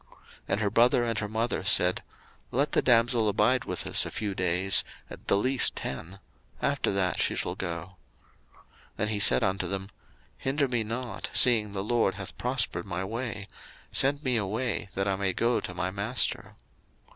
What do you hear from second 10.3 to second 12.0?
Hinder me not, seeing the